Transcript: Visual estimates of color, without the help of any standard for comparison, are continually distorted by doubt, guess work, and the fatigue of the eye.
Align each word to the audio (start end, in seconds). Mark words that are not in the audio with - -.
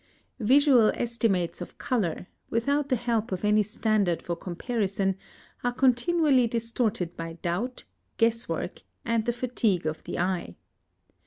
Visual 0.39 0.89
estimates 0.95 1.61
of 1.61 1.77
color, 1.77 2.25
without 2.49 2.89
the 2.89 2.95
help 2.95 3.31
of 3.31 3.45
any 3.45 3.61
standard 3.61 4.19
for 4.19 4.35
comparison, 4.35 5.15
are 5.63 5.71
continually 5.71 6.47
distorted 6.47 7.15
by 7.15 7.33
doubt, 7.43 7.83
guess 8.17 8.49
work, 8.49 8.81
and 9.05 9.25
the 9.27 9.31
fatigue 9.31 9.85
of 9.85 10.03
the 10.05 10.17
eye. 10.17 10.55